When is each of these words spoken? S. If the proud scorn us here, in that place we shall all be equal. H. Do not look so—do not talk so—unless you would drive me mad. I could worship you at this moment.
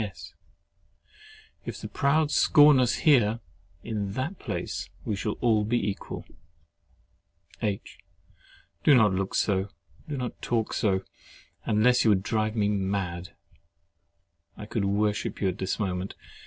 S. 0.01 0.33
If 1.63 1.79
the 1.79 1.87
proud 1.87 2.31
scorn 2.31 2.79
us 2.79 2.95
here, 3.05 3.39
in 3.83 4.13
that 4.13 4.39
place 4.39 4.89
we 5.05 5.15
shall 5.15 5.33
all 5.41 5.63
be 5.63 5.87
equal. 5.91 6.25
H. 7.61 7.99
Do 8.83 8.95
not 8.95 9.13
look 9.13 9.35
so—do 9.35 10.17
not 10.17 10.41
talk 10.41 10.73
so—unless 10.73 12.03
you 12.03 12.09
would 12.09 12.23
drive 12.23 12.55
me 12.55 12.67
mad. 12.67 13.35
I 14.57 14.65
could 14.65 14.85
worship 14.85 15.39
you 15.39 15.49
at 15.49 15.59
this 15.59 15.79
moment. 15.79 16.15